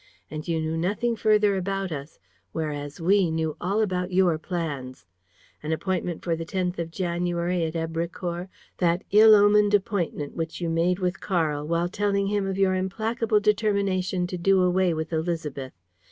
[0.31, 2.17] And you knew nothing further about us,
[2.53, 5.05] whereas we knew all about your plans.
[5.61, 8.47] An appointment for the 10th of January at Èbrecourt,
[8.79, 13.39] that ill omened appointment which you made with Karl while telling him of your implacable
[13.39, 15.73] determination to do away with Élisabeth.